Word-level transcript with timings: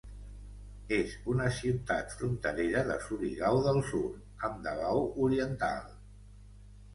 És 0.95 1.11
una 1.33 1.49
ciutat 1.57 2.15
fronterera 2.21 2.81
de 2.87 2.95
Surigao 3.03 3.61
del 3.67 3.79
Sur 3.91 4.03
amb 4.49 4.59
Davao 4.65 5.05
Oriental. 5.29 5.95